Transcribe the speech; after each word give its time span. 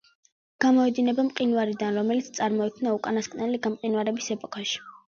გამოედინება 0.63 1.25
მყინვარიდან, 1.27 2.01
რომელიც 2.03 2.33
წარმოიქმნა 2.41 2.97
უკანასკნელი 3.01 3.65
გამყინვარების 3.71 4.37
ეპოქაში. 4.41 4.87